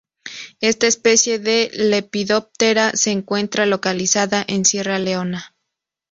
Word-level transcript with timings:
Esta 0.61 0.87
especie 0.87 1.37
de 1.37 1.69
Lepidoptera 1.75 2.89
se 2.95 3.11
encuentra 3.11 3.67
localizada 3.67 4.43
en 4.47 4.65
Sierra 4.65 4.97
Leona. 4.97 5.53